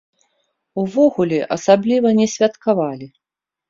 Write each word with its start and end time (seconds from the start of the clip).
Увогуле 0.85 1.39
асабліва 1.59 2.07
не 2.23 2.27
святкавалі. 2.37 3.07